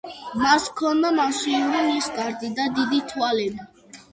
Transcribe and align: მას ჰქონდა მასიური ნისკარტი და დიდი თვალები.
მას 0.43 0.63
ჰქონდა 0.69 1.11
მასიური 1.19 1.83
ნისკარტი 1.91 2.53
და 2.61 2.69
დიდი 2.81 3.05
თვალები. 3.13 4.01